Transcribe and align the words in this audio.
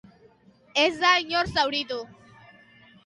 Ez 0.83 0.87
da 1.03 1.11
inor 1.25 1.53
zauritu. 1.59 2.01